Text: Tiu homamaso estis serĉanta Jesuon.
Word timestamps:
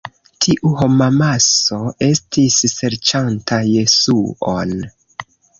Tiu 0.43 0.71
homamaso 0.79 1.77
estis 2.07 2.57
serĉanta 2.79 3.63
Jesuon. 3.77 4.77